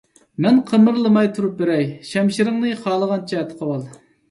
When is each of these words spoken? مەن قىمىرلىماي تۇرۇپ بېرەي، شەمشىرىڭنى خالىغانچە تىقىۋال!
مەن 0.45 0.55
قىمىرلىماي 0.71 1.29
تۇرۇپ 1.35 1.53
بېرەي، 1.61 1.85
شەمشىرىڭنى 2.15 2.75
خالىغانچە 2.83 3.47
تىقىۋال! 3.55 3.89